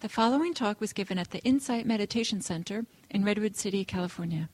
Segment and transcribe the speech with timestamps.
[0.00, 4.48] The following talk was given at the Insight Meditation Center in Redwood City, California.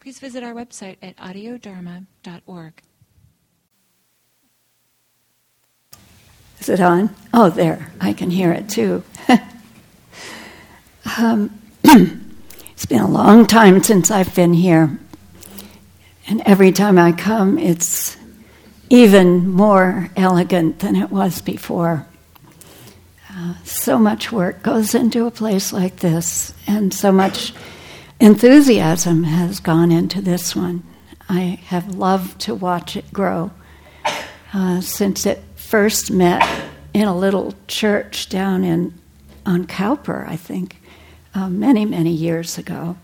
[0.00, 2.82] Please visit our website at audiodharma.org.
[6.58, 7.14] Is it on?
[7.32, 7.92] Oh, there.
[8.00, 9.04] I can hear it too.
[11.16, 14.98] um, it's been a long time since I've been here.
[16.26, 18.16] And every time I come, it's
[18.90, 22.04] even more elegant than it was before.
[23.38, 27.52] Uh, so much work goes into a place like this, and so much
[28.18, 30.82] enthusiasm has gone into this one.
[31.28, 33.50] I have loved to watch it grow
[34.54, 36.42] uh, since it first met
[36.94, 38.94] in a little church down in
[39.44, 40.80] on Cowper, I think,
[41.34, 42.96] uh, many many years ago.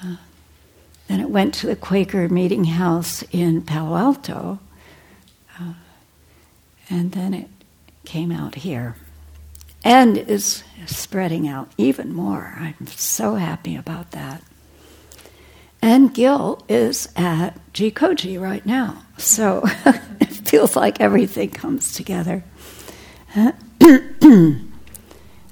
[0.00, 0.16] Uh,
[1.08, 4.60] then it went to the Quaker Meeting House in Palo Alto,
[5.58, 5.72] uh,
[6.88, 7.48] and then it
[8.04, 8.94] came out here
[9.84, 12.54] and is spreading out even more.
[12.58, 14.42] I'm so happy about that.
[15.82, 19.62] And Gil is at Jikoji right now, so
[20.18, 22.42] it feels like everything comes together.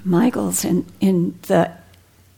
[0.05, 1.70] Michael's in, in the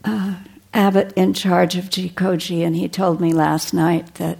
[0.05, 0.34] uh,
[0.73, 4.39] abbot in charge of Jikoji, and he told me last night that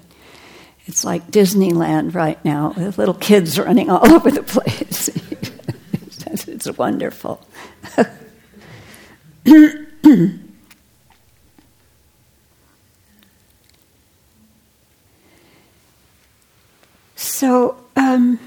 [0.87, 4.84] it's like Disneyland right now with little kids running all over the place.
[6.67, 7.41] It's wonderful.
[17.17, 18.39] so, um,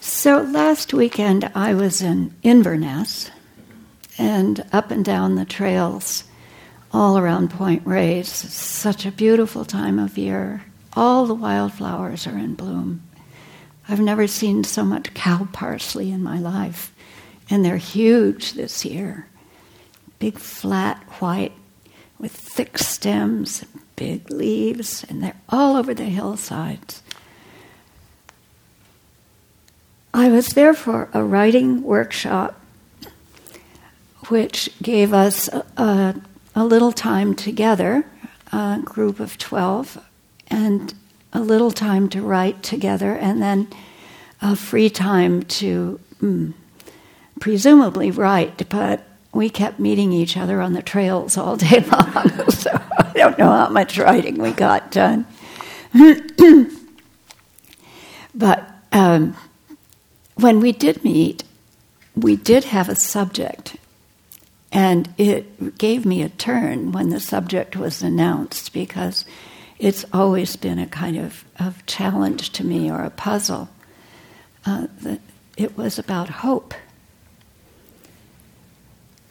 [0.00, 3.30] So last weekend I was in Inverness
[4.18, 6.24] and up and down the trails
[6.92, 8.44] all around Point Reyes.
[8.44, 10.64] It's such a beautiful time of year.
[10.94, 13.02] All the wildflowers are in bloom.
[13.88, 16.92] I've never seen so much cow parsley in my life,
[17.48, 19.26] and they're huge this year.
[20.18, 21.52] Big, flat, white,
[22.18, 27.02] with thick stems, and big leaves, and they're all over the hillsides.
[30.12, 32.60] I was there for a writing workshop
[34.28, 36.20] which gave us a, a
[36.54, 38.04] a little time together,
[38.52, 40.04] a group of 12,
[40.48, 40.94] and
[41.32, 43.68] a little time to write together, and then
[44.42, 46.52] a free time to mm,
[47.38, 52.70] presumably write, but we kept meeting each other on the trails all day long, so
[52.98, 55.26] I don't know how much writing we got done.
[58.34, 59.36] but um,
[60.34, 61.44] when we did meet,
[62.16, 63.76] we did have a subject
[64.72, 69.24] and it gave me a turn when the subject was announced because
[69.78, 73.68] it's always been a kind of, of challenge to me or a puzzle.
[74.64, 74.86] Uh,
[75.56, 76.74] it was about hope.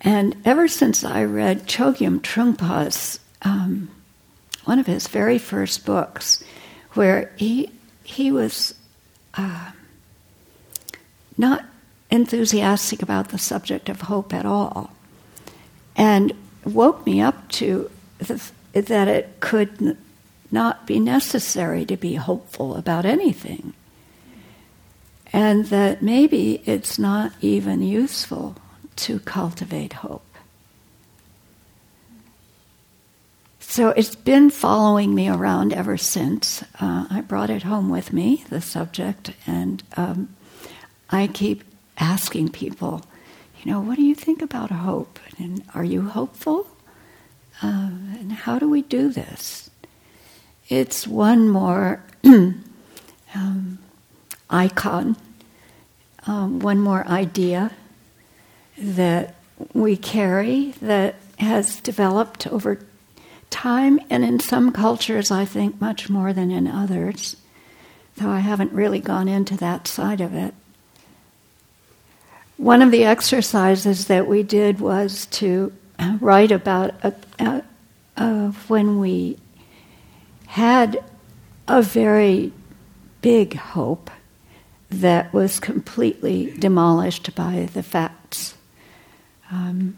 [0.01, 3.89] And ever since I read Chogyam Trungpa's, um,
[4.65, 6.43] one of his very first books,
[6.93, 7.71] where he,
[8.03, 8.73] he was
[9.35, 9.71] uh,
[11.37, 11.63] not
[12.09, 14.91] enthusiastic about the subject of hope at all
[15.99, 16.31] and
[16.63, 19.97] woke me up to the, that it could
[20.49, 23.73] not be necessary to be hopeful about anything.
[25.31, 28.55] And that maybe it's not even useful
[28.95, 30.25] to cultivate hope.
[33.59, 36.63] So it's been following me around ever since.
[36.79, 40.35] Uh, I brought it home with me, the subject, and um,
[41.09, 41.63] I keep
[41.97, 43.05] asking people,
[43.61, 45.19] you know, what do you think about hope?
[45.39, 46.67] And are you hopeful?
[47.63, 47.89] Uh,
[48.19, 49.69] and how do we do this?
[50.67, 53.79] It's one more um,
[54.49, 55.17] icon,
[56.27, 57.71] um, one more idea
[58.77, 59.35] that
[59.73, 62.79] we carry that has developed over
[63.49, 67.35] time, and in some cultures, I think, much more than in others,
[68.17, 70.53] though I haven't really gone into that side of it.
[72.59, 75.71] One of the exercises that we did was to
[76.19, 77.63] write about a, a,
[78.17, 79.37] a, when we
[80.45, 81.01] had
[81.69, 82.51] a very
[83.21, 84.11] big hope
[84.89, 88.55] that was completely demolished by the facts.
[89.49, 89.95] Um,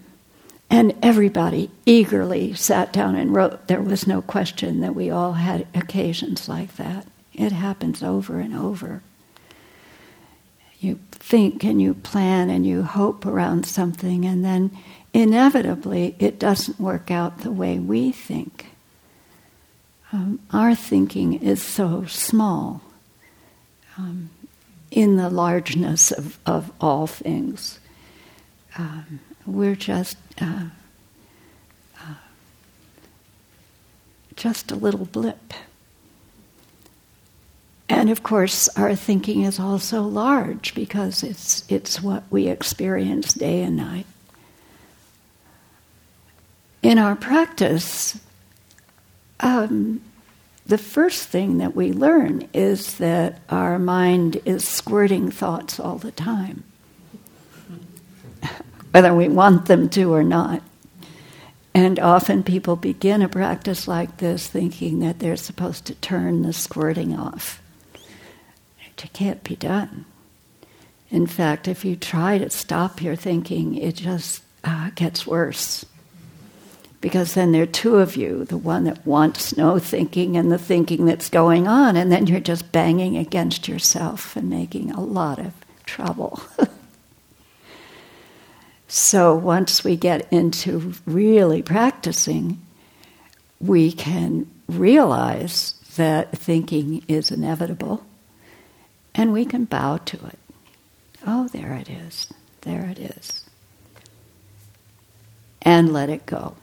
[0.70, 3.70] and everybody eagerly sat down and wrote.
[3.70, 7.08] There was no question that we all had occasions like that.
[7.34, 9.02] It happens over and over
[10.82, 14.72] you think and you plan and you hope around something, and then
[15.14, 18.66] inevitably it doesn't work out the way we think.
[20.12, 22.82] um, our thinking is so small
[23.98, 24.30] um,
[24.90, 27.80] in the largeness of, of all things.
[28.78, 30.66] Um, we're just uh,
[32.00, 32.14] uh,
[34.36, 35.54] just a little blip.
[37.92, 43.62] And of course, our thinking is also large because it's, it's what we experience day
[43.64, 44.06] and night.
[46.82, 48.18] In our practice,
[49.42, 50.00] um,
[50.66, 56.14] the first thing that we learn is that our mind is squirting thoughts all the
[56.14, 56.64] time,
[58.92, 60.64] whether we want them to or not.
[61.74, 66.54] And often people begin a practice like this thinking that they're supposed to turn the
[66.54, 67.62] squirting off.
[69.04, 70.06] It can't be done.
[71.10, 75.86] In fact, if you try to stop your thinking, it just uh, gets worse
[77.02, 80.58] because then there are two of you the one that wants no thinking and the
[80.58, 85.40] thinking that's going on, and then you're just banging against yourself and making a lot
[85.40, 86.42] of trouble.
[88.88, 92.62] so once we get into really practicing,
[93.60, 98.06] we can realize that thinking is inevitable
[99.16, 100.40] and we can bow to it.
[101.26, 102.32] Oh, there it is.
[102.62, 103.46] There it is.
[105.62, 106.56] And let it go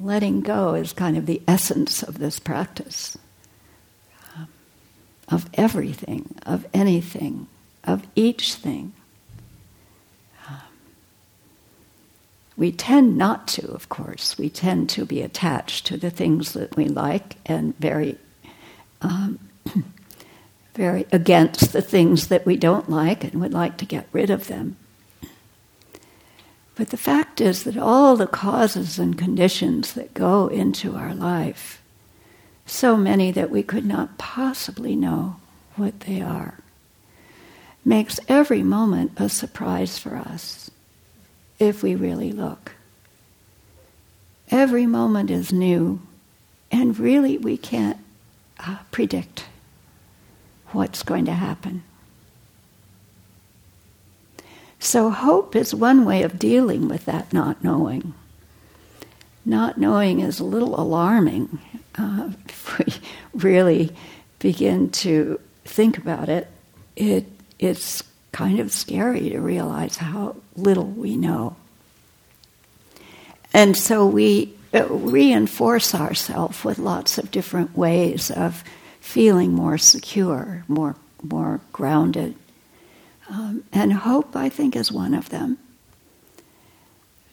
[0.00, 3.18] letting go is kind of the essence of this practice
[4.34, 4.48] um,
[5.28, 7.46] of everything, of anything,
[7.84, 8.92] of each thing.
[10.48, 10.56] Um,
[12.56, 14.38] we tend not to, of course.
[14.38, 18.16] We tend to be attached to the things that we like and very,
[19.02, 19.38] um,
[20.74, 24.46] very against the things that we don't like and would like to get rid of
[24.46, 24.76] them.
[26.76, 31.82] But the fact is that all the causes and conditions that go into our life,
[32.64, 35.36] so many that we could not possibly know
[35.76, 36.58] what they are,
[37.84, 40.70] makes every moment a surprise for us
[41.58, 42.72] if we really look.
[44.50, 46.00] Every moment is new,
[46.72, 47.98] and really we can't
[48.58, 49.44] uh, predict
[50.72, 51.82] what's going to happen.
[54.78, 58.14] So, hope is one way of dealing with that not knowing.
[59.44, 61.60] Not knowing is a little alarming
[61.98, 62.94] uh, if we
[63.34, 63.94] really
[64.38, 66.48] begin to think about it.
[66.96, 67.26] it.
[67.58, 68.02] It's
[68.32, 71.56] kind of scary to realize how little we know.
[73.52, 78.64] And so we uh, reinforce ourselves with lots of different ways of
[79.00, 82.34] feeling more secure, more, more grounded,
[83.28, 85.58] um, and hope, I think, is one of them.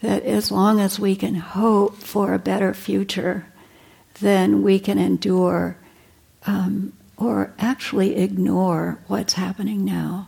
[0.01, 3.47] That as long as we can hope for a better future,
[4.19, 5.77] then we can endure
[6.45, 10.27] um, or actually ignore what's happening now.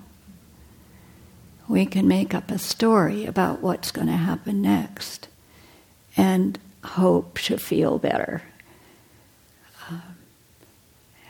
[1.68, 5.28] We can make up a story about what's going to happen next
[6.18, 8.42] and hope to feel better.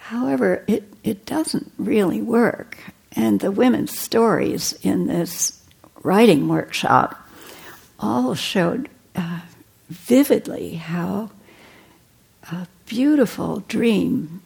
[0.09, 2.79] However, it, it doesn't really work.
[3.11, 5.61] And the women's stories in this
[6.01, 7.29] writing workshop
[7.99, 9.41] all showed uh,
[9.87, 11.29] vividly how
[12.51, 14.41] a beautiful dream,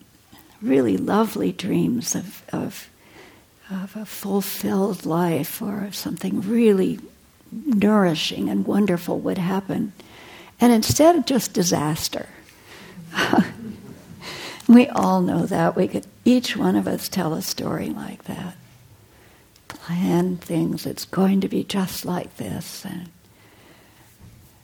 [0.61, 2.89] really lovely dreams of, of,
[3.71, 6.99] of a fulfilled life or something really
[7.53, 9.93] nourishing and wonderful would happen.
[10.59, 12.27] And instead of just disaster,
[14.73, 15.75] we all know that.
[15.75, 18.55] We could each one of us tell a story like that.
[19.67, 20.85] Plan things.
[20.85, 22.85] It's going to be just like this.
[22.85, 23.09] And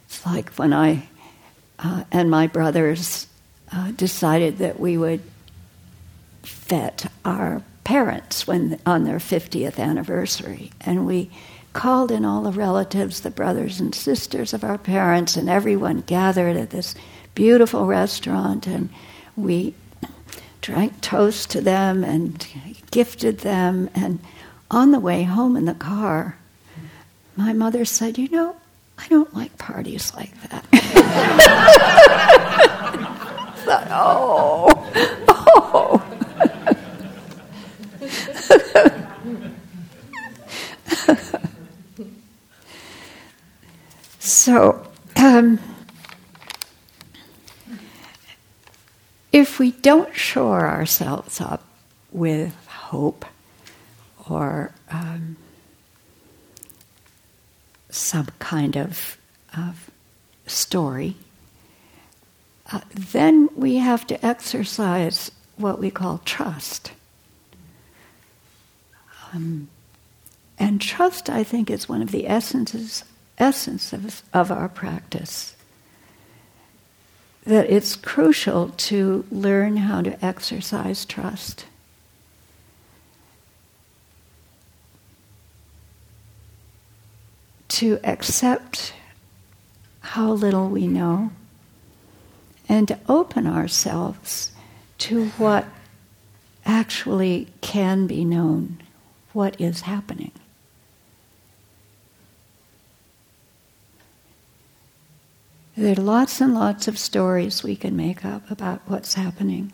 [0.06, 1.08] it's like when I
[1.80, 3.28] uh, and my brothers
[3.72, 5.22] uh, decided that we would
[6.44, 11.32] vet our parents when on their 50th anniversary, and we
[11.74, 16.58] called in all the relatives, the brothers and sisters of our parents, and everyone gathered
[16.58, 16.96] at this
[17.36, 18.90] beautiful restaurant, and
[19.36, 19.74] we
[20.62, 22.46] drank toast to them and
[22.92, 23.90] gifted them.
[23.96, 24.20] And
[24.70, 26.38] on the way home in the car,
[27.36, 28.56] my mother said, You know,
[28.98, 30.66] I don't like parties like that.
[33.70, 34.68] thought, oh,
[35.28, 36.02] oh.
[44.20, 44.88] so,
[45.18, 45.60] um,
[49.32, 51.64] if we don't shore ourselves up
[52.12, 53.26] with hope
[54.30, 55.38] or um,
[57.90, 59.18] some kind of,
[59.56, 59.90] of
[60.48, 61.16] story,
[62.72, 66.92] uh, then we have to exercise what we call trust.
[69.34, 69.68] Um,
[70.58, 73.04] and trust, I think, is one of the essences
[73.40, 75.56] essence of, of our practice.
[77.46, 81.66] That it's crucial to learn how to exercise trust.
[87.70, 88.94] To accept
[90.02, 91.32] how little we know
[92.68, 94.52] and to open ourselves
[95.00, 95.66] to what
[96.66, 98.82] actually can be known,
[99.34, 100.32] what is happening.
[105.80, 109.72] There are lots and lots of stories we can make up about what's happening.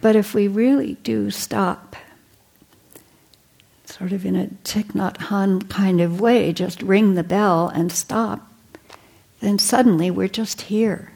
[0.00, 1.94] But if we really do stop,
[3.84, 7.92] sort of in a Thich Nhat Hanh kind of way, just ring the bell and
[7.92, 8.50] stop,
[9.40, 11.12] then suddenly we're just here.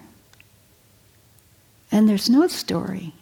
[1.91, 3.15] And there's no story.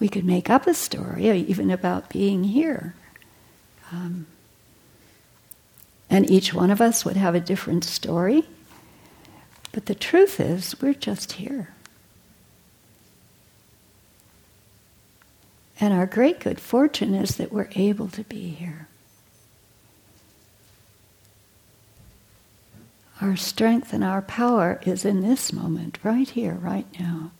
[0.00, 2.94] We could make up a story, even about being here.
[3.92, 4.26] Um,
[6.10, 8.48] and each one of us would have a different story.
[9.72, 11.74] But the truth is, we're just here.
[15.80, 18.88] And our great good fortune is that we're able to be here.
[23.20, 27.32] Our strength and our power is in this moment, right here, right now.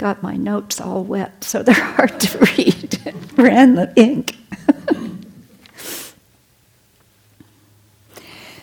[0.00, 3.14] Got my notes all wet, so they're hard to read.
[3.36, 4.34] Ran the ink.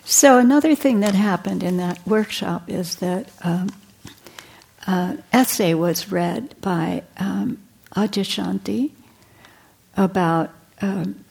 [0.03, 3.69] so another thing that happened in that workshop is that um,
[4.87, 7.59] an essay was read by um,
[7.95, 8.91] Adyashanti
[9.95, 10.49] about
[10.81, 11.23] um,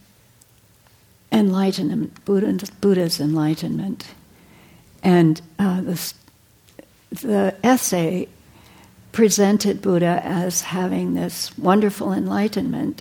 [1.33, 4.15] enlightenment, Buddha's, enlightenment,
[5.03, 5.81] and uh,
[7.11, 8.29] the essay
[9.17, 13.01] presented Buddha as having this wonderful enlightenment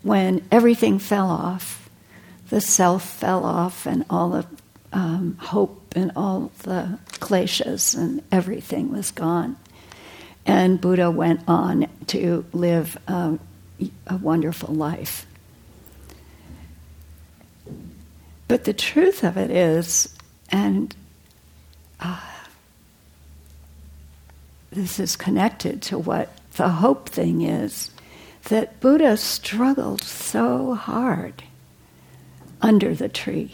[0.00, 1.90] when everything fell off.
[2.48, 4.46] The self fell off, and all the
[4.90, 9.58] um, hope and all the kleshas and everything was gone.
[10.46, 13.38] And Buddha went on to live a,
[14.06, 15.26] a wonderful life.
[18.48, 20.08] But the truth of it is,
[20.50, 20.96] and
[22.00, 22.18] uh,
[24.74, 27.90] this is connected to what the hope thing is
[28.44, 31.44] that Buddha struggled so hard
[32.60, 33.52] under the tree.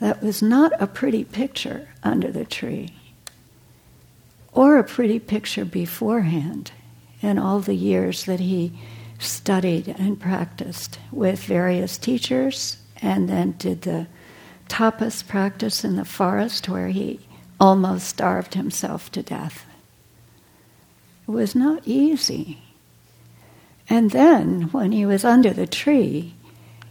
[0.00, 2.92] That was not a pretty picture under the tree,
[4.52, 6.72] or a pretty picture beforehand
[7.22, 8.72] in all the years that he
[9.18, 14.06] studied and practiced with various teachers and then did the
[14.68, 17.20] tapas practice in the forest where he
[17.58, 19.64] almost starved himself to death.
[21.26, 22.58] It was not easy.
[23.88, 26.34] And then, when he was under the tree,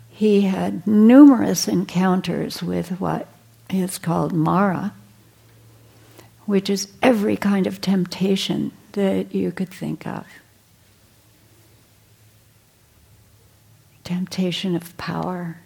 [0.10, 3.28] he had numerous encounters with what
[3.70, 4.94] is called Mara,
[6.46, 10.26] which is every kind of temptation that you could think of.
[14.04, 15.58] Temptation of power,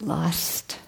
[0.00, 0.78] lust,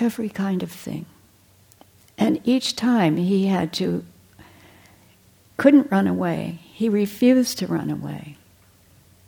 [0.00, 1.06] every kind of thing.
[2.16, 4.04] And each time he had to,
[5.56, 6.58] couldn't run away.
[6.72, 8.36] He refused to run away.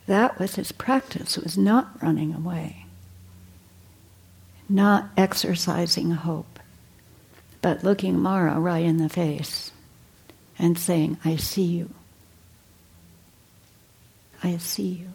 [0.07, 2.87] That was his practice, was not running away.
[4.69, 6.59] Not exercising hope,
[7.62, 9.73] but looking Mara right in the face
[10.59, 11.91] and saying, I see you.
[14.43, 15.12] I see you.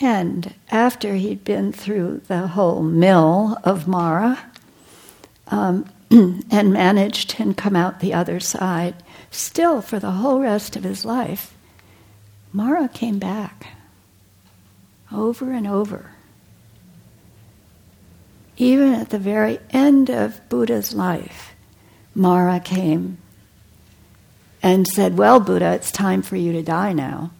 [0.00, 4.38] And after he'd been through the whole mill of Mara
[5.48, 8.94] um, and managed and come out the other side,
[9.30, 11.54] still for the whole rest of his life,
[12.52, 13.68] Mara came back
[15.12, 16.12] over and over.
[18.56, 21.54] Even at the very end of Buddha's life,
[22.14, 23.18] Mara came
[24.62, 27.30] and said, Well, Buddha, it's time for you to die now.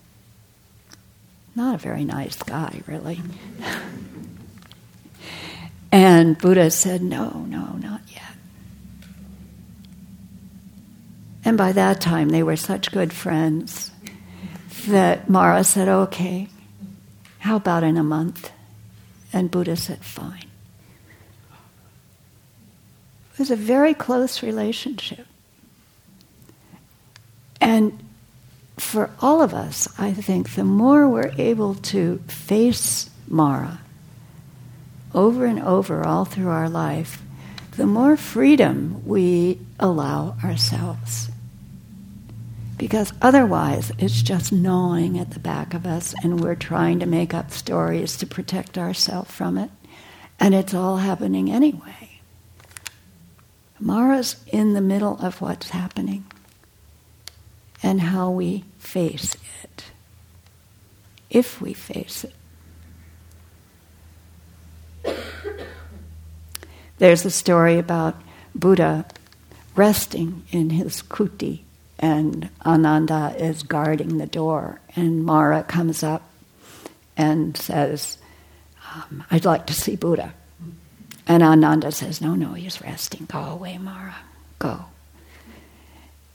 [1.59, 3.21] Not a very nice guy, really.
[5.91, 8.23] and Buddha said, No, no, not yet.
[11.45, 13.91] And by that time, they were such good friends
[14.87, 16.47] that Mara said, Okay,
[17.41, 18.53] how about in a month?
[19.33, 20.47] And Buddha said, Fine.
[23.33, 25.27] It was a very close relationship.
[27.61, 28.08] And
[28.81, 33.81] for all of us, I think the more we're able to face Mara
[35.15, 37.23] over and over all through our life,
[37.77, 41.31] the more freedom we allow ourselves.
[42.77, 47.35] Because otherwise, it's just gnawing at the back of us, and we're trying to make
[47.35, 49.71] up stories to protect ourselves from it,
[50.39, 52.21] and it's all happening anyway.
[53.81, 56.25] Mara's in the middle of what's happening
[57.83, 59.85] and how we face it,
[61.29, 62.35] if we face it.
[66.99, 68.17] There's a story about
[68.55, 69.05] Buddha
[69.77, 71.61] resting in his kuti,
[71.99, 76.23] and Ananda is guarding the door, and Mara comes up
[77.17, 78.17] and says,
[78.95, 80.33] um, I'd like to see Buddha.
[81.27, 83.27] And Ananda says, No, no, he's resting.
[83.31, 84.17] Go away, Mara.
[84.59, 84.87] Go.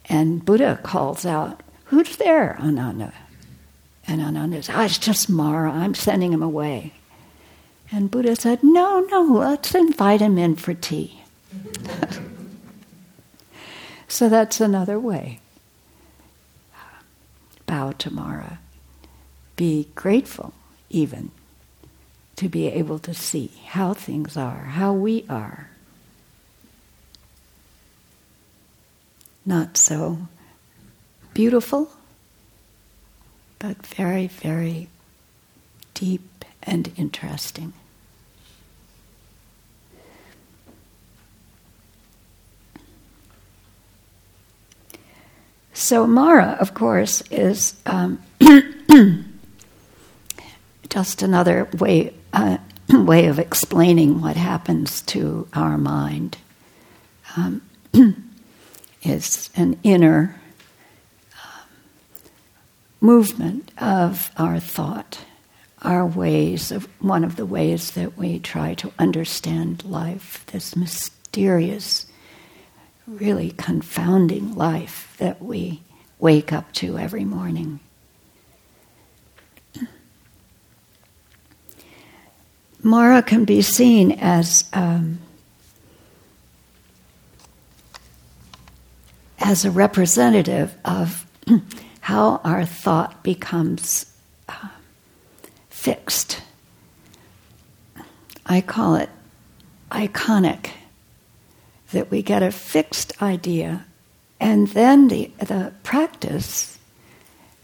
[0.06, 3.14] And Buddha calls out, Who's there, Ananda?
[4.08, 5.72] And Ananda says, oh, It's just Mara.
[5.72, 6.94] I'm sending him away.
[7.92, 11.22] And Buddha said, No, no, let's invite him in for tea.
[14.08, 15.40] so that's another way.
[17.66, 18.60] Bow to Mara.
[19.56, 20.54] Be grateful,
[20.90, 21.32] even,
[22.36, 25.70] to be able to see how things are, how we are.
[29.46, 30.28] not so
[31.34, 31.92] beautiful,
[33.60, 34.88] but very, very
[35.94, 37.74] deep and interesting.
[45.74, 48.22] So, Mara, of course, is um,
[50.90, 52.58] just another way, uh,
[52.90, 56.38] way of explaining what happens to our mind.
[57.36, 57.62] Um,
[59.04, 60.40] is an inner
[63.04, 65.20] movement of our thought,
[65.82, 72.06] our ways of one of the ways that we try to understand life, this mysterious,
[73.06, 75.82] really confounding life that we
[76.18, 77.82] wake up to every morning.
[82.82, 85.20] Mara can be seen as um,
[89.40, 91.26] as a representative of
[92.04, 94.06] how our thought becomes
[94.50, 94.68] uh,
[95.70, 96.42] fixed.
[98.46, 99.10] I call it
[99.90, 100.72] iconic,
[101.94, 103.86] that we get a fixed idea,
[104.38, 106.78] and then the, the practice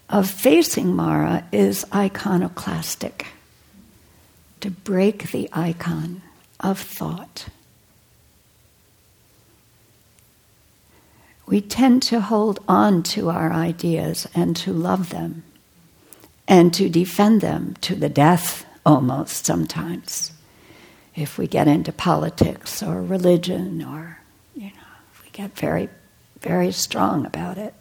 [0.07, 3.27] of facing Mara is iconoclastic,
[4.61, 6.21] to break the icon
[6.61, 7.47] of thought.
[11.49, 15.43] We tend to hold on to our ideas and to love them
[16.47, 20.31] and to defend them to the death almost sometimes.
[21.15, 24.19] If we get into politics or religion or,
[24.53, 24.91] you know,
[25.23, 25.89] we get very,
[26.39, 27.73] very strong about it.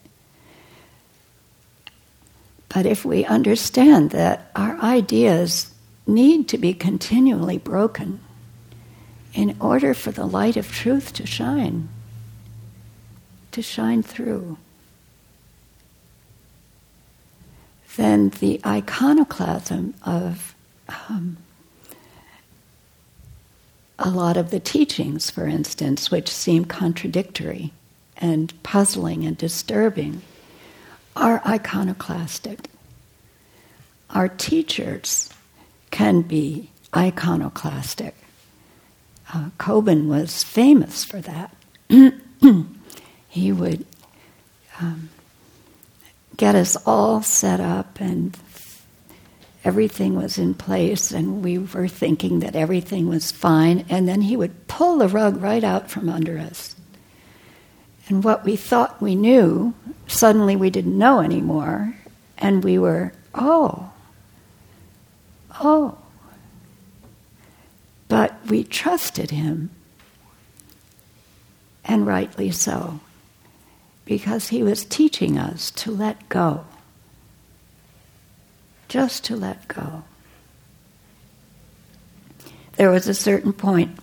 [2.71, 5.75] But if we understand that our ideas
[6.07, 8.21] need to be continually broken
[9.35, 11.91] in order for the light of truth to shine,
[13.53, 14.59] to shine through,
[17.97, 20.55] then the iconoclasm of
[20.89, 21.37] um,
[23.99, 27.73] a lot of the teachings, for instance, which seem contradictory
[28.17, 30.23] and puzzling and disturbing,
[31.17, 32.71] are iconoclastic.
[34.11, 35.31] Our teachers
[35.91, 38.15] can be iconoclastic.
[39.35, 41.55] Uh, Kobun was famous for that.
[43.29, 43.85] he would
[44.81, 45.11] um,
[46.37, 48.37] get us all set up and
[49.65, 53.85] everything was in place and we were thinking that everything was fine.
[53.89, 56.75] And then he would pull the rug right out from under us.
[58.09, 59.75] And what we thought we knew
[60.07, 61.95] suddenly we didn't know anymore.
[62.39, 63.93] And we were oh
[65.61, 65.99] oh.
[68.09, 69.71] But we trusted him.
[71.85, 73.01] And rightly so
[74.09, 76.65] because he was teaching us to let go.
[78.89, 80.03] Just to let go.
[82.77, 83.99] There was a certain point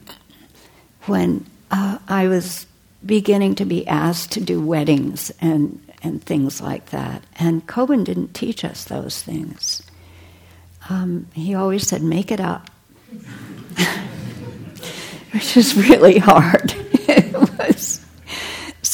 [1.05, 2.67] when uh, I was
[3.03, 7.23] beginning to be asked to do weddings and, and things like that.
[7.37, 9.81] And Kobun didn't teach us those things.
[10.87, 12.69] Um, he always said, make it up.
[15.31, 16.75] Which is really hard.
[16.93, 18.04] it was.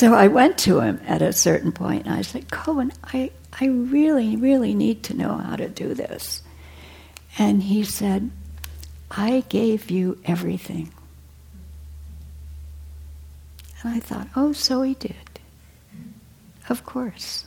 [0.02, 3.68] So I went to him at a certain point and I said, Kobun, I, I
[3.68, 6.42] really, really need to know how to do this.
[7.38, 8.32] And he said,
[9.12, 10.92] I gave you everything.
[13.84, 15.40] And I thought, oh, so he did.
[16.68, 17.46] Of course.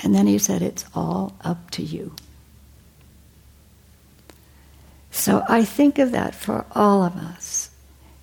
[0.00, 2.14] And then he said, it's all up to you.
[5.10, 7.70] So I think of that for all of us.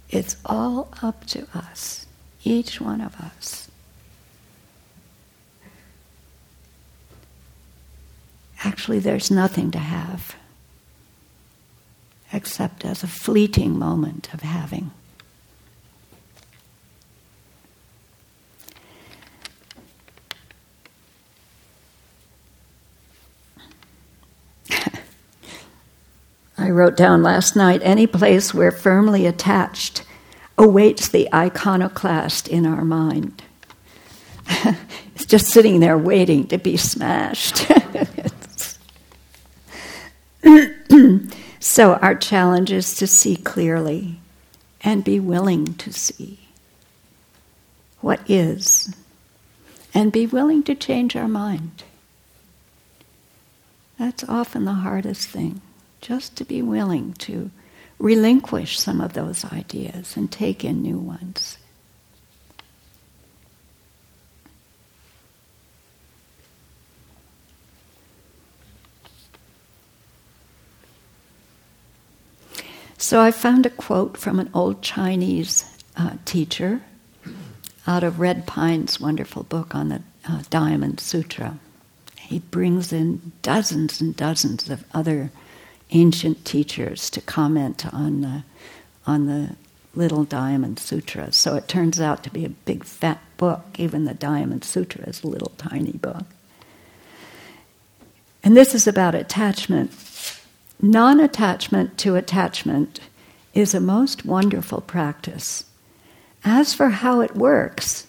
[0.10, 2.06] It's all up to us,
[2.44, 3.70] each one of us.
[8.64, 10.36] Actually, there's nothing to have
[12.34, 14.92] except as a fleeting moment of having.
[26.58, 30.04] I wrote down last night any place where firmly attached
[30.62, 33.42] awaits the iconoclast in our mind.
[35.16, 37.66] it's just sitting there waiting to be smashed.
[41.60, 44.20] so, our challenge is to see clearly
[44.82, 46.38] and be willing to see
[48.02, 48.96] what is
[49.96, 51.84] and be willing to change our mind.
[53.98, 55.62] That's often the hardest thing,
[56.02, 57.50] just to be willing to
[58.02, 61.58] relinquish some of those ideas and take in new ones.
[72.98, 75.66] So I found a quote from an old Chinese
[75.98, 76.82] uh, teacher
[77.86, 81.60] out of Red Pine's wonderful book on the uh, Diamond Sutra.
[82.18, 85.32] He brings in dozens and dozens of other
[85.92, 88.44] ancient teachers to comment on the,
[89.06, 89.56] on the
[89.94, 91.32] little Diamond Sutra.
[91.32, 93.62] So it turns out to be a big fat book.
[93.78, 96.26] Even the Diamond Sutra is a little tiny book.
[98.44, 99.92] And this is about attachment
[100.84, 103.00] Non attachment to attachment
[103.54, 105.66] is a most wonderful practice.
[106.44, 108.08] As for how it works,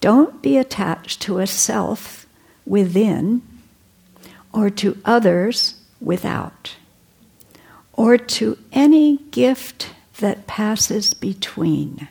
[0.00, 2.24] don't be attached to a self
[2.64, 3.42] within
[4.52, 6.76] or to others without
[7.98, 12.06] or to any gift that passes between.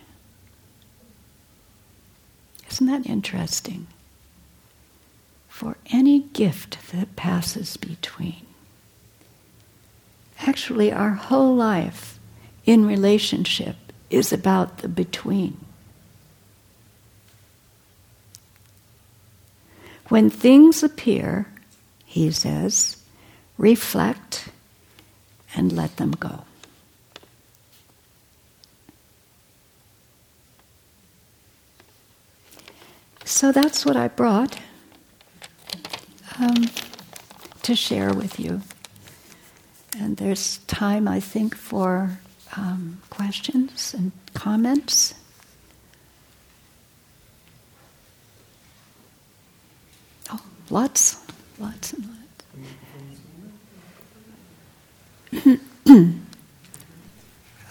[2.70, 3.88] Isn't that interesting?
[5.48, 8.46] For any gift that passes between.
[10.42, 12.20] Actually, our whole life
[12.66, 13.78] in relationship
[14.10, 15.58] is about the between.
[20.10, 21.48] When things appear,
[22.06, 22.98] he says,
[23.58, 24.50] reflect
[25.56, 26.44] and let them go.
[33.26, 34.58] So that's what I brought
[36.40, 36.70] um,
[37.64, 38.62] to share with you.
[40.00, 42.20] And there's time, I think, for
[42.56, 45.14] um, questions and comments.
[50.32, 51.26] Oh, lots,
[51.60, 52.17] lots and lots.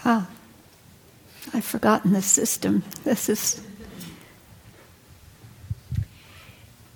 [0.05, 0.29] Ah,
[1.55, 2.83] I've forgotten the system.
[3.05, 3.62] This is.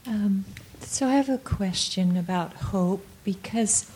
[0.07, 0.45] Um,
[0.81, 3.91] so I have a question about hope because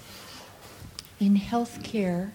[1.21, 2.31] in healthcare,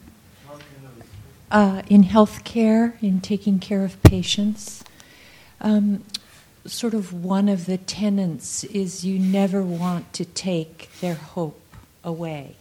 [1.52, 4.84] uh, in healthcare, in taking care of patients,
[5.62, 6.04] um,
[6.66, 11.60] sort of one of the tenets is you never want to take their hope
[12.04, 12.56] away.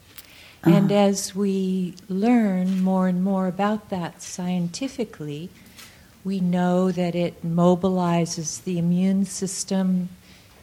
[0.65, 0.77] Uh-huh.
[0.77, 5.51] And as we learn more and more about that scientifically,
[6.25, 10.09] we know that it mobilizes the immune system,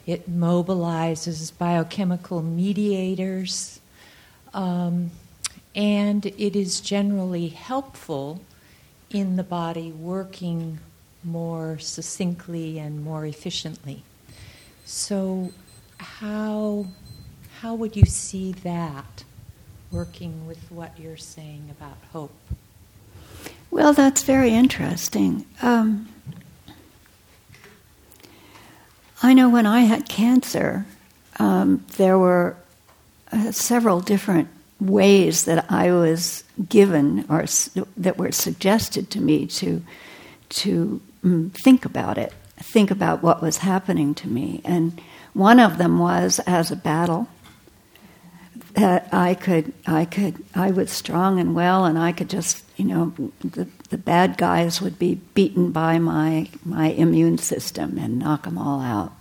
[0.06, 3.80] it mobilizes biochemical mediators.
[4.54, 5.12] Um,
[5.76, 8.42] and it is generally helpful
[9.10, 10.80] in the body working
[11.24, 14.04] more succinctly and more efficiently.
[14.86, 15.52] So,
[15.98, 16.86] how,
[17.60, 19.24] how would you see that
[19.96, 22.36] working with what you're saying about hope?
[23.72, 25.46] Well, that's very interesting.
[25.62, 26.10] Um,
[29.24, 30.86] I know when I had cancer,
[31.40, 32.58] um, there were
[33.32, 34.50] uh, several different
[34.82, 37.46] ways that I was given or
[37.96, 39.82] that were suggested to me to
[40.50, 44.62] to mm, think about it, think about what was happening to me.
[44.64, 45.02] And
[45.34, 47.28] one of them was as a battle
[48.76, 52.86] that I could, I could, I was strong and well, and I could just, you
[52.86, 58.44] know, the, the bad guys would be beaten by my, my immune system and knock
[58.44, 59.14] them all out.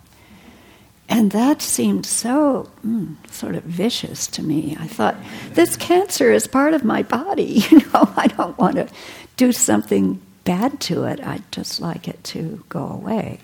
[1.08, 4.76] And that seemed so mm, sort of vicious to me.
[4.80, 5.16] I thought,
[5.52, 7.64] this cancer is part of my body.
[7.70, 8.88] You know, I don't want to
[9.36, 11.20] do something bad to it.
[11.20, 13.40] I'd just like it to go away.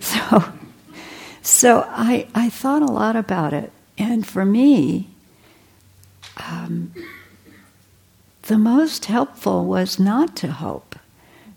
[0.00, 0.44] So,
[1.42, 3.72] so I, I thought a lot about it.
[3.98, 5.08] And for me,
[6.36, 6.92] um,
[8.42, 10.96] the most helpful was not to hope,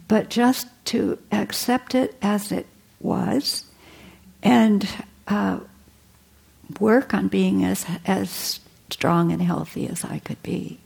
[0.07, 2.65] but just to accept it as it
[2.99, 3.65] was
[4.41, 4.87] and
[5.27, 5.59] uh,
[6.79, 10.79] work on being as, as strong and healthy as I could be.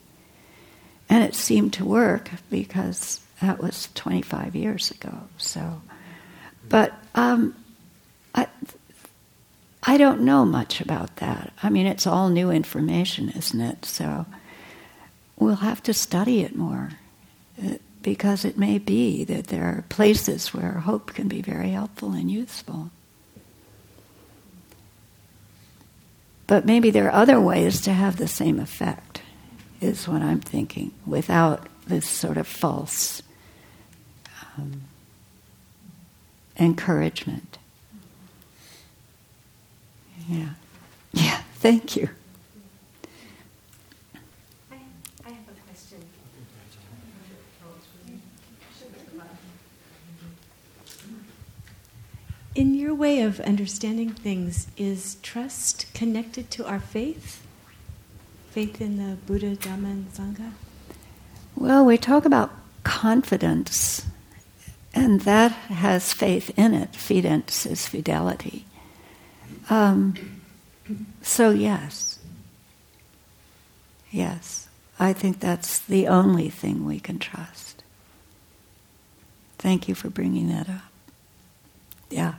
[1.10, 5.14] And it seemed to work because that was 25 years ago.
[5.38, 5.82] So,
[6.68, 7.56] but um,
[8.34, 8.48] I,
[9.86, 11.52] I don't know much about that.
[11.62, 13.86] I mean, it's all new information, isn't it?
[13.86, 14.26] So
[15.38, 16.92] we'll have to study it more
[17.62, 22.14] uh, because it may be that there are places where hope can be very helpful
[22.14, 22.92] and useful.
[26.48, 29.22] But maybe there are other ways to have the same effect,
[29.82, 33.22] is what I'm thinking, without this sort of false
[34.58, 34.84] um,
[36.58, 37.58] encouragement.
[40.30, 40.50] Yeah.
[41.12, 42.10] Yeah, thank you.
[44.72, 44.76] I,
[45.26, 46.00] I have a question.
[52.56, 57.46] In your way of understanding things, is trust connected to our faith?
[58.52, 60.52] Faith in the Buddha, Dhamma, and Sangha?
[61.56, 62.52] Well, we talk about
[62.84, 64.06] confidence,
[64.94, 66.94] and that has faith in it.
[66.94, 68.66] Fidence is fidelity.
[69.70, 70.42] Um,
[71.22, 72.20] so, yes.
[74.12, 74.68] Yes.
[75.00, 77.84] I think that's the only thing we can trust.
[79.58, 80.82] Thank you for bringing that up.
[82.10, 82.34] Yeah.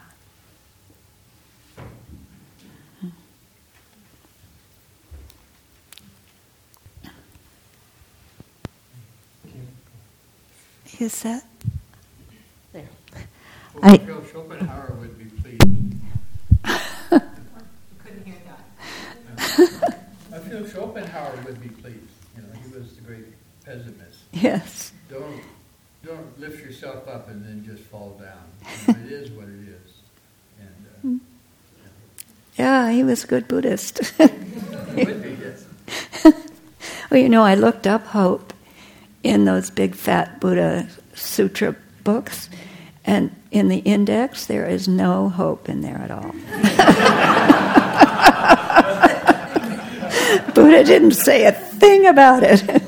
[11.00, 11.44] Is that?
[12.72, 12.88] There.
[13.82, 15.60] I, Schopenhauer would be pleased.
[17.98, 19.94] couldn't hear that.
[20.54, 21.98] I Schopenhauer would be pleased.
[22.36, 23.24] You know, he was the great
[23.64, 24.20] pessimist.
[24.32, 24.92] Yes.
[25.10, 25.40] Don't
[26.04, 28.44] don't lift yourself up and then just fall down.
[28.86, 29.92] You know, it is what it is.
[30.60, 31.16] And, uh, hmm.
[32.58, 34.00] yeah, he was a good Buddhist.
[34.18, 35.64] would be, yes.
[37.10, 38.52] well, you know, I looked up hope
[39.22, 42.50] in those big fat Buddha Sutra books,
[43.06, 46.34] and in the index, there is no hope in there at all.
[50.54, 52.62] Buddha didn't say a thing about it.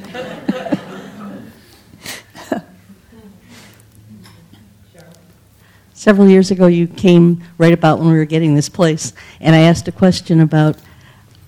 [5.94, 9.62] Several years ago, you came right about when we were getting this place, and I
[9.62, 10.76] asked a question about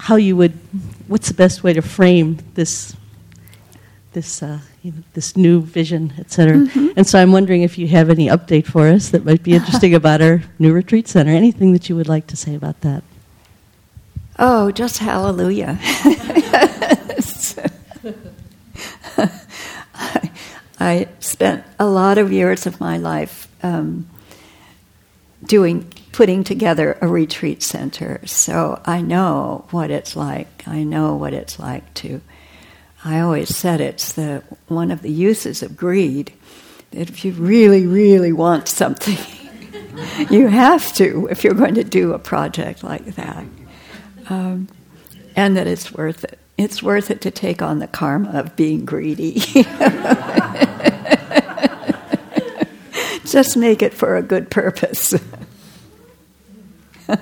[0.00, 0.58] how you would,
[1.06, 2.96] what's the best way to frame this,
[4.12, 6.56] this, uh, you know, this new vision, et cetera.
[6.56, 6.88] Mm-hmm.
[6.96, 9.94] And so I'm wondering if you have any update for us that might be interesting
[10.00, 11.30] about our new retreat center.
[11.30, 13.04] Anything that you would like to say about that?
[14.38, 15.78] Oh, just hallelujah.
[20.80, 24.08] I, spent a lot of years of my life um,
[25.44, 30.62] doing putting together a retreat center, so I know what it's like.
[30.66, 32.20] I know what it's like to.
[33.04, 36.32] I always said it's the one of the uses of greed
[36.92, 39.18] that if you really, really want something,
[40.30, 43.44] you have to if you're going to do a project like that
[44.28, 44.68] um,
[45.36, 46.38] and that it's worth it.
[46.56, 49.34] It's worth it to take on the karma of being greedy.
[53.24, 55.14] Just make it for a good purpose.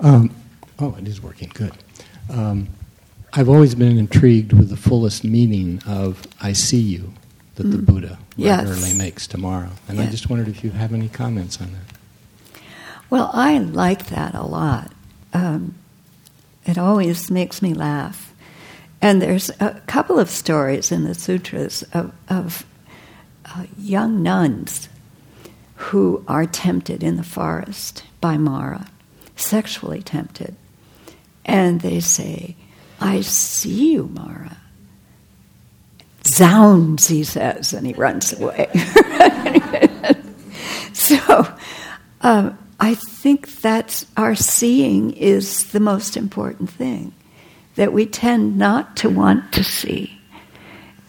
[0.00, 0.34] um,
[0.78, 1.50] oh, it is working.
[1.54, 1.72] Good.
[2.28, 2.68] Um,
[3.32, 7.14] I've always been intrigued with the fullest meaning of "I see you"
[7.54, 7.72] that mm.
[7.72, 8.66] the Buddha yes.
[8.66, 10.08] regularly makes to Mara, and yes.
[10.08, 11.95] I just wondered if you have any comments on that.
[13.08, 14.92] Well, I like that a lot.
[15.32, 15.74] Um,
[16.64, 18.32] it always makes me laugh.
[19.00, 22.66] And there's a couple of stories in the sutras of, of
[23.44, 24.88] uh, young nuns
[25.76, 28.88] who are tempted in the forest by Mara,
[29.36, 30.56] sexually tempted.
[31.44, 32.56] And they say,
[33.00, 34.56] I see you, Mara.
[36.26, 38.68] Zounds, he says, and he runs away.
[40.92, 41.46] so
[42.22, 47.14] um, I think that our seeing is the most important thing,
[47.76, 50.18] that we tend not to want to see.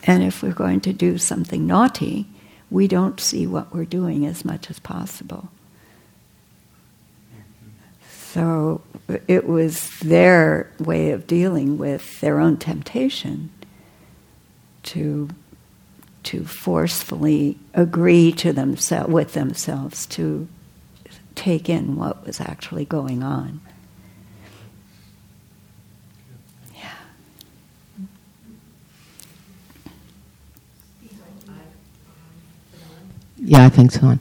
[0.03, 2.27] And if we're going to do something naughty,
[2.71, 5.49] we don't see what we're doing as much as possible.
[8.31, 8.81] So
[9.27, 13.51] it was their way of dealing with their own temptation
[14.83, 15.29] to
[16.23, 20.45] to forcefully agree to themselves with themselves to
[21.37, 23.61] take in what was actually going on.
[26.75, 26.89] Yeah.
[33.37, 34.17] Yeah, I think so.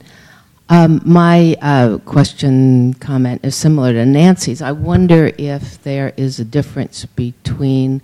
[0.69, 4.61] Um, my uh, question comment is similar to Nancy's.
[4.61, 8.03] I wonder if there is a difference between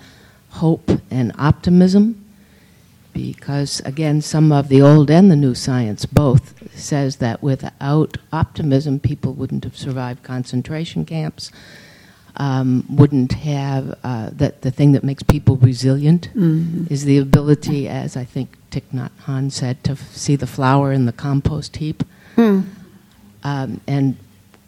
[0.50, 2.21] hope and optimism,
[3.12, 8.98] because again, some of the old and the new science both says that without optimism,
[9.00, 11.50] people wouldn't have survived concentration camps.
[12.34, 16.86] Um, wouldn't have uh, that the thing that makes people resilient Mm-hmm.
[16.90, 20.92] is the ability, as I think Thich Nhat Hanh said, to f- see the flower
[20.92, 22.02] in the compost heap.
[22.36, 22.64] Mm.
[23.44, 24.16] Um, and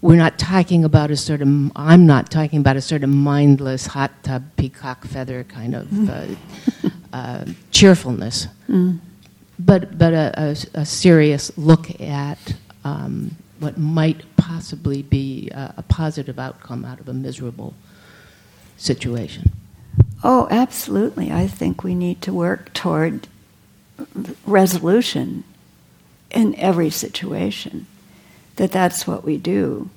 [0.04, 3.86] we're not talking about a sort of, I'm not talking about a sort of mindless
[3.86, 6.26] hot tub peacock feather kind of uh,
[7.14, 8.98] uh, cheerfulness, Mm.
[9.58, 15.82] but, but a, a, a serious look at um, what might possibly be a, a
[15.82, 17.72] positive outcome out of a miserable
[18.76, 19.52] situation.
[20.22, 21.32] Oh, absolutely.
[21.32, 23.26] I think we need to work toward
[24.44, 25.44] resolution
[26.30, 27.86] in every situation.
[28.56, 29.90] That that's what we do.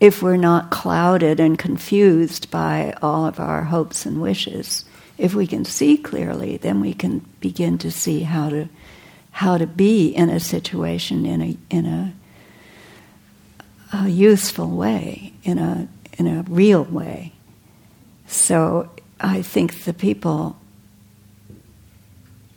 [0.00, 4.84] If we're not clouded and confused by all of our hopes and wishes,
[5.16, 8.68] if we can see clearly, then we can begin to see how to
[9.30, 12.12] how to be in a situation in a in a,
[13.92, 15.88] a useful way, in a
[16.18, 17.32] in a real way.
[18.26, 20.56] So I think the people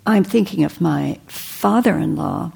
[0.08, 2.52] I'm thinking of my father in law,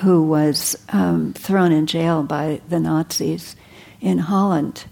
[0.00, 3.56] who was um, thrown in jail by the Nazis
[4.00, 4.84] in Holland,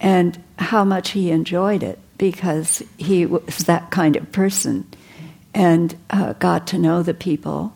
[0.00, 4.86] and how much he enjoyed it because he was that kind of person
[5.54, 7.74] and uh, got to know the people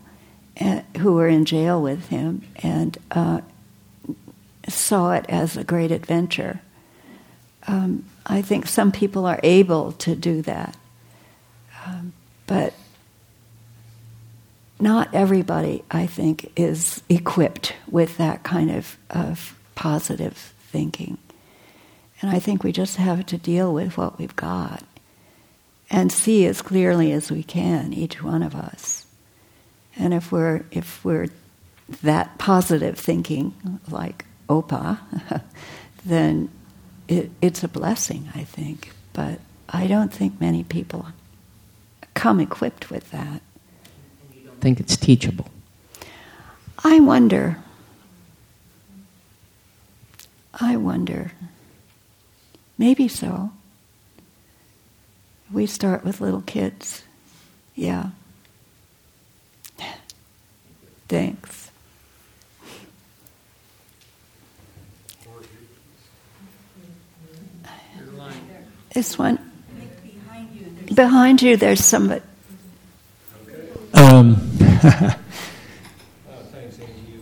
[0.60, 3.40] uh, who were in jail with him and uh,
[4.68, 6.60] saw it as a great adventure.
[7.66, 10.76] Um, I think some people are able to do that,
[11.86, 12.12] um,
[12.46, 12.74] but
[14.80, 20.36] not everybody, I think, is equipped with that kind of, of positive
[20.70, 21.18] thinking.
[22.20, 24.82] And I think we just have to deal with what we've got
[25.90, 29.06] and see as clearly as we can, each one of us.
[29.96, 31.28] And if we're, if we're
[32.02, 34.98] that positive thinking, like Opa,
[36.04, 36.50] then
[37.08, 38.90] it, it's a blessing, I think.
[39.12, 41.06] But I don't think many people
[42.14, 43.42] come equipped with that.
[44.64, 45.46] Think it's teachable.
[46.82, 47.58] I wonder.
[50.54, 51.32] I wonder.
[52.78, 53.52] Maybe so.
[55.52, 57.02] We start with little kids.
[57.74, 58.06] Yeah.
[61.08, 61.70] Thanks.
[68.94, 69.38] This one.
[70.94, 72.22] Behind you, there's somebody.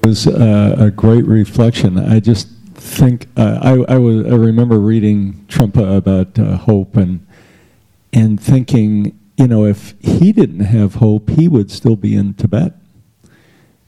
[0.03, 1.96] It was uh, a great reflection.
[1.96, 7.25] I just think uh, I, I, was, I remember reading Trungpa about uh, hope and
[8.12, 12.75] and thinking, you know, if he didn't have hope, he would still be in Tibet.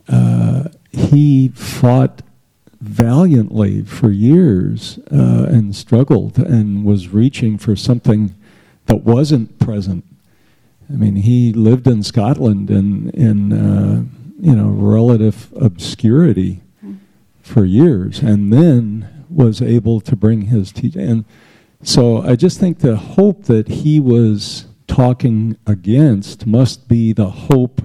[0.09, 2.23] Uh, he fought
[2.81, 8.35] valiantly for years uh, and struggled and was reaching for something
[8.87, 10.05] that wasn't present
[10.91, 14.05] I mean, he lived in Scotland in in uh,
[14.41, 16.61] you know relative obscurity
[17.43, 21.03] for years, and then was able to bring his teaching.
[21.03, 21.25] And
[21.83, 27.83] so, I just think the hope that he was talking against must be the hope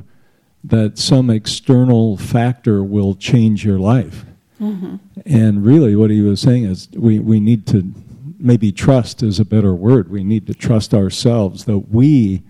[0.63, 4.25] that some external factor will change your life.
[4.59, 4.97] Mm-hmm.
[5.25, 7.93] And really, what he was saying is, we we need to
[8.39, 10.09] maybe trust is a better word.
[10.09, 12.43] We need to trust ourselves that we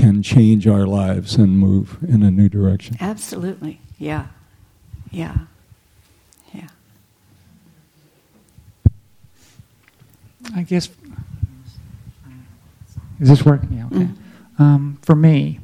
[0.00, 2.96] can change our lives and move in a new direction.
[3.00, 3.80] Absolutely.
[3.98, 4.28] Yeah.
[5.10, 5.36] Yeah.
[6.54, 6.68] Yeah.
[10.54, 10.88] I guess.
[13.20, 13.72] Is this working?
[13.74, 14.08] Yeah, okay.
[14.58, 15.60] Um, for me,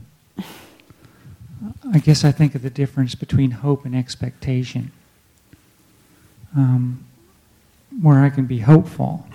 [1.90, 4.92] I guess I think of the difference between hope and expectation.
[6.54, 7.06] Um,
[8.02, 9.26] where I can be hopeful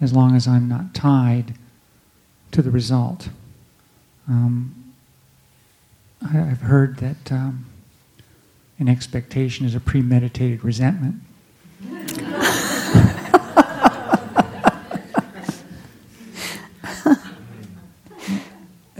[0.00, 1.54] as long as I'm not tied
[2.50, 3.28] to the result.
[4.28, 4.92] Um,
[6.22, 7.66] I, have heard that um,
[8.78, 11.22] an expectation is a premeditated resentment.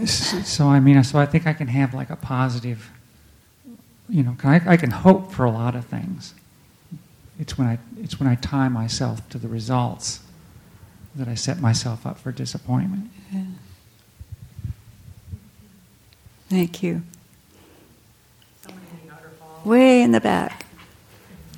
[0.05, 2.89] so I mean, so I think I can have like a positive,
[4.07, 6.33] you know, I, I can hope for a lot of things.
[7.39, 10.21] It's when I it's when I tie myself to the results
[11.15, 13.09] that I set myself up for disappointment.
[13.31, 13.43] Yeah.
[16.49, 17.03] Thank you.
[19.63, 20.65] Way in the back.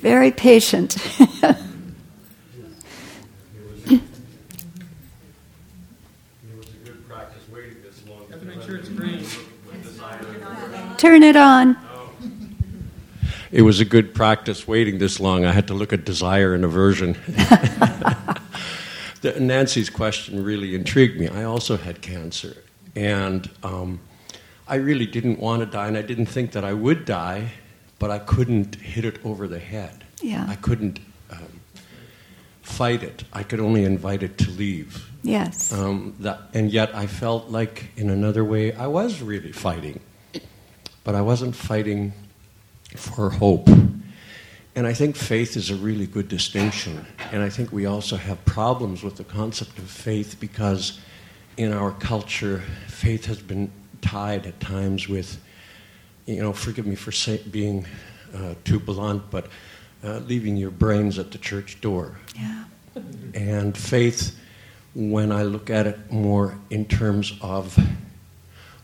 [0.00, 0.96] Very patient.
[10.98, 11.76] Turn it on.
[13.50, 15.44] It was a good practice waiting this long.
[15.44, 17.16] I had to look at desire and aversion.
[19.38, 21.28] Nancy's question really intrigued me.
[21.28, 22.56] I also had cancer,
[22.94, 24.00] and um,
[24.68, 27.52] I really didn't want to die, and I didn't think that I would die,
[27.98, 30.04] but I couldn't hit it over the head.
[30.20, 30.46] Yeah.
[30.48, 31.60] I couldn't um,
[32.62, 33.24] fight it.
[33.32, 35.08] I could only invite it to leave.
[35.22, 35.72] Yes.
[35.72, 40.00] Um, that, and yet I felt like, in another way, I was really fighting,
[41.04, 42.12] but I wasn't fighting
[42.96, 43.68] for hope.
[44.74, 47.04] And I think faith is a really good distinction.
[47.30, 50.98] And I think we also have problems with the concept of faith because
[51.56, 55.40] in our culture, faith has been tied at times with,
[56.26, 57.86] you know, forgive me for say, being
[58.34, 59.48] uh, too blunt, but
[60.04, 62.18] uh, leaving your brains at the church door.
[62.34, 62.64] Yeah.
[63.34, 64.38] And faith,
[64.94, 67.78] when I look at it more in terms of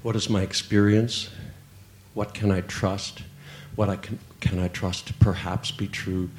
[0.02, 1.28] what is my experience,
[2.14, 3.22] what can I trust,
[3.74, 6.30] what I can, can I trust to perhaps be true,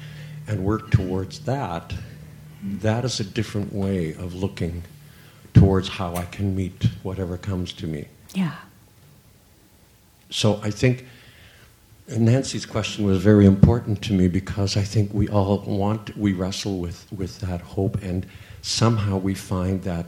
[0.48, 1.94] and work towards that,
[2.62, 4.82] that is a different way of looking
[5.54, 8.06] towards how I can meet whatever comes to me.
[8.34, 8.54] Yeah.
[10.30, 11.06] So I think
[12.08, 16.78] Nancy's question was very important to me because I think we all want, we wrestle
[16.78, 18.26] with, with that hope, and
[18.62, 20.06] somehow we find that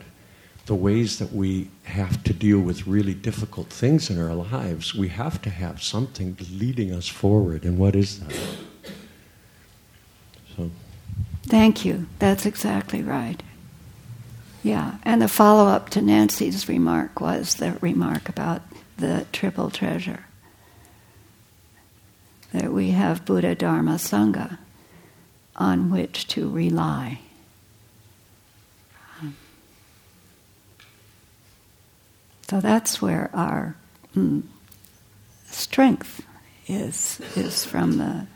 [0.66, 5.08] the ways that we have to deal with really difficult things in our lives, we
[5.08, 7.64] have to have something leading us forward.
[7.64, 8.32] And what is that?
[10.56, 10.70] So.
[11.44, 12.06] Thank you.
[12.20, 13.42] That's exactly right.
[14.62, 18.62] Yeah, and the follow up to Nancy's remark was the remark about
[18.96, 20.26] the triple treasure
[22.52, 24.58] that we have Buddha, Dharma, Sangha
[25.56, 27.20] on which to rely.
[32.48, 33.76] So that's where our
[34.14, 34.42] mm,
[35.46, 36.22] strength
[36.66, 38.26] is is from the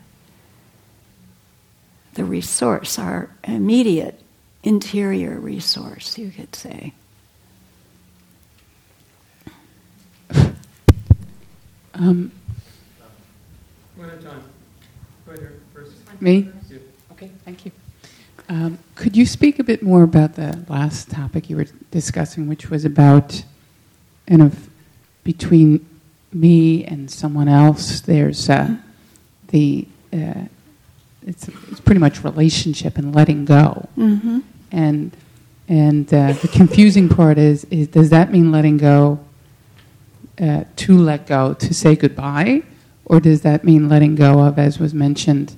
[2.15, 4.19] the resource, our immediate
[4.63, 6.93] interior resource, you could say.
[11.93, 12.31] Um,
[13.95, 14.43] One at a time.
[15.25, 15.93] Go ahead, first.
[16.21, 16.47] Me?
[17.13, 17.71] Okay, thank you.
[18.49, 22.69] Um, could you speak a bit more about the last topic you were discussing, which
[22.69, 23.43] was about
[24.27, 24.69] kind of
[25.23, 25.85] between
[26.31, 28.75] me and someone else, there's uh,
[29.47, 30.45] the uh,
[31.27, 34.39] it's, it's pretty much relationship and letting go, mm-hmm.
[34.71, 35.15] and
[35.67, 39.19] and uh, the confusing part is is does that mean letting go
[40.41, 42.63] uh, to let go to say goodbye,
[43.05, 45.55] or does that mean letting go of, as was mentioned,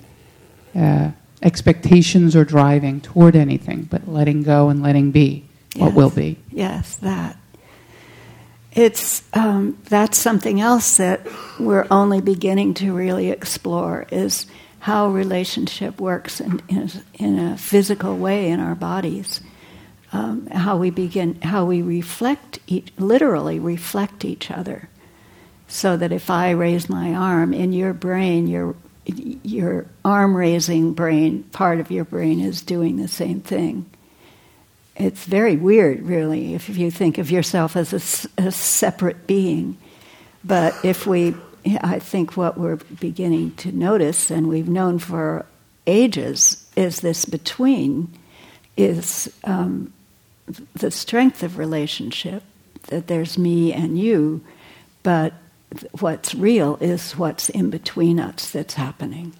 [0.74, 1.12] uh,
[1.42, 5.46] expectations or driving toward anything, but letting go and letting be
[5.76, 5.96] what yes.
[5.96, 6.36] will be?
[6.50, 7.36] Yes, that
[8.72, 11.26] it's um, that's something else that
[11.58, 14.46] we're only beginning to really explore is
[14.80, 19.40] how relationship works in, in, a, in a physical way in our bodies.
[20.12, 24.88] Um, how we begin, how we reflect, each, literally reflect each other,
[25.68, 28.74] so that if I raise my arm in your brain, your
[29.06, 33.86] your arm raising brain part of your brain is doing the same thing
[35.00, 37.92] it's very weird, really, if you think of yourself as
[38.38, 39.78] a, a, separate being.
[40.44, 41.34] But if we,
[41.66, 45.46] I think what we're beginning to notice, and we've known for
[45.86, 48.12] ages, is this between,
[48.76, 49.92] is um,
[50.74, 52.42] the strength of relationship,
[52.88, 54.42] that there's me and you,
[55.02, 55.34] but
[56.00, 59.32] what's real is what's in between us that's happening.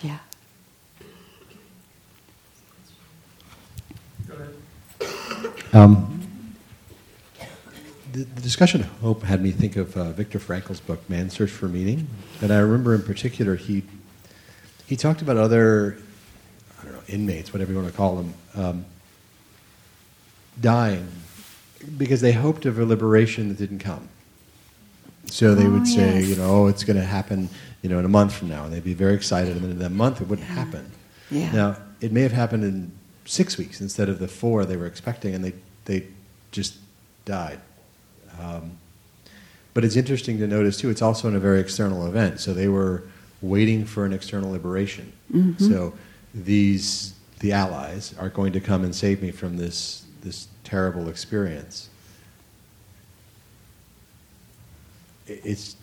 [0.00, 0.18] Yeah.
[5.72, 6.19] Um,
[8.12, 11.50] the, the discussion of hope had me think of uh, Viktor Frankl's book, Man's Search
[11.50, 12.08] for Meaning.
[12.40, 13.82] And I remember in particular, he,
[14.86, 15.98] he talked about other,
[16.80, 18.84] I don't know, inmates, whatever you want to call them, um,
[20.60, 21.08] dying
[21.96, 24.08] because they hoped of a liberation that didn't come.
[25.26, 26.28] So they Oh, would say, yes.
[26.28, 27.48] you know, oh, it's going to happen,
[27.82, 29.78] you know, in a month from now, and they'd be very excited, and then in
[29.78, 30.90] that month it wouldn't happen.
[31.30, 31.52] Yeah.
[31.52, 32.90] Now it may have happened in
[33.24, 35.52] six weeks instead of the four they were expecting, and they
[35.84, 36.06] they
[36.50, 36.78] just
[37.24, 37.60] died.
[38.40, 38.78] Um,
[39.74, 40.90] but it's interesting to notice too.
[40.90, 43.04] It's also in a very external event, so they were
[43.40, 45.12] waiting for an external liberation.
[45.32, 45.58] Mhm.
[45.58, 45.94] So
[46.34, 51.88] these the allies are going to come and save me from this this terrible experience.
[55.26, 55.76] It's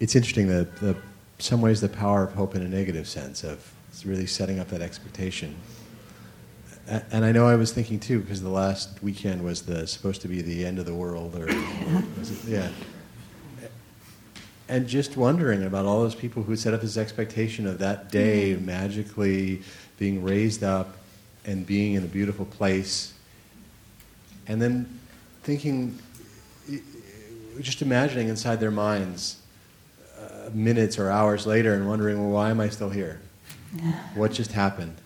[0.00, 0.96] it's interesting that the
[1.38, 4.68] some ways the power of hope in a negative sense of it's really setting up
[4.68, 5.54] that expectation.
[7.10, 10.28] And I know I was thinking too because the last weekend was the supposed to
[10.28, 11.46] be the end of the world or
[12.18, 12.68] was it, yeah.
[14.68, 18.56] And just wondering about all those people who set up this expectation of that day
[18.56, 19.62] magically
[19.98, 20.96] being raised up
[21.46, 23.14] and being in a beautiful place.
[24.46, 25.00] And then
[25.44, 25.98] thinking,
[27.60, 29.40] just imagining inside their minds
[30.18, 33.20] uh, minutes or hours later and wondering, well, why am I still here?
[34.14, 34.96] What just happened?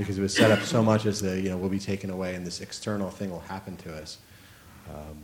[0.00, 2.34] Because it was set up so much as the, you know, we'll be taken away
[2.34, 4.16] and this external thing will happen to us.
[4.88, 5.18] Um,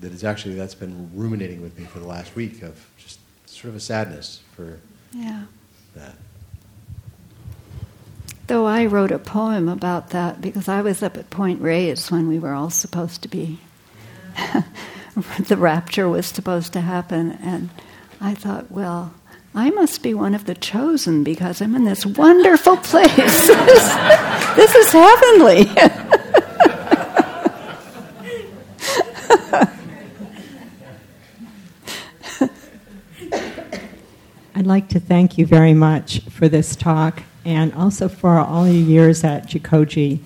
[0.00, 3.70] that it's actually, that's been ruminating with me for the last week of just sort
[3.70, 4.78] of a sadness for
[5.12, 5.46] Yeah.
[5.96, 6.14] that.
[8.46, 12.28] Though I wrote a poem about that because I was up at Point Reyes when
[12.28, 13.58] we were all supposed to be,
[15.48, 17.32] the rapture was supposed to happen.
[17.42, 17.68] And
[18.20, 19.12] I thought, well,
[19.58, 23.08] I must be one of the chosen because I'm in this wonderful place.
[23.16, 25.66] this is heavenly.
[34.54, 38.84] I'd like to thank you very much for this talk and also for all your
[38.84, 40.20] years at Jikoji.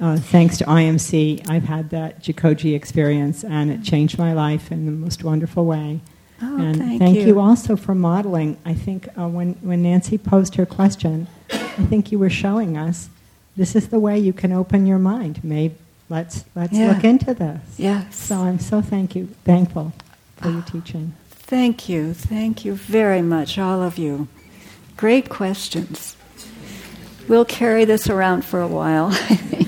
[0.00, 4.86] Uh, thanks to IMC, I've had that Jikoji experience and it changed my life in
[4.86, 6.00] the most wonderful way.
[6.40, 7.26] Oh, and thank you.
[7.26, 7.40] you.
[7.40, 8.56] also for modeling.
[8.64, 13.08] I think uh, when, when Nancy posed her question, I think you were showing us
[13.56, 15.42] this is the way you can open your mind.
[15.42, 15.74] Maybe
[16.08, 16.92] let's, let's Yeah.
[16.92, 17.60] look into this.
[17.76, 18.16] Yes.
[18.16, 19.92] So I'm so thank you, thankful
[20.36, 21.14] for your teaching.
[21.30, 22.14] Thank you.
[22.14, 24.28] Thank you very much, all of you.
[24.96, 26.16] Great questions.
[27.26, 29.10] We'll carry this around for a while.